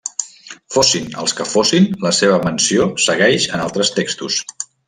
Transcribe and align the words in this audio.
Fossin 0.75 1.11
els 1.25 1.35
que 1.41 1.45
fossin 1.51 1.87
la 2.07 2.13
seva 2.23 2.41
menció 2.49 2.89
segueix 3.09 3.49
en 3.55 3.67
altres 3.71 3.97
textos. 4.01 4.43